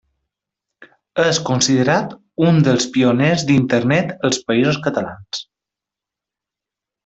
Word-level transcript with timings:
És 1.23 1.39
considerat 1.49 2.15
un 2.47 2.57
dels 2.69 2.89
pioners 2.97 3.45
d'Internet 3.51 4.17
als 4.31 4.43
Països 4.49 4.81
Catalans. 4.89 5.45